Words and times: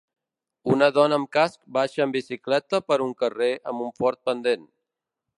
Una 0.75 0.85
dona 0.93 1.17
amb 1.19 1.27
casc 1.35 1.59
baixa 1.75 2.01
amb 2.05 2.17
bicicleta 2.17 2.79
per 2.87 2.97
un 3.05 3.11
carrer 3.19 3.51
amb 3.73 3.85
un 3.89 3.93
fort 3.99 4.21
pendent. 4.31 4.65